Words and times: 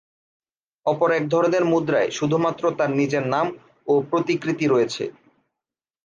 অপর 0.85 1.09
এক 1.11 1.25
ধরনের 1.29 1.63
মুদ্রায় 1.71 2.09
শুধুমাত্র 2.11 2.63
তার 2.77 2.91
নিজের 2.99 3.23
নাম 3.33 3.47
ও 3.87 3.93
প্রতিকৃতি 4.09 4.65
রয়েছে। 4.67 5.03